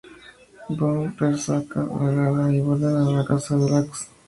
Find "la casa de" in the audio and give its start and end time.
3.17-3.65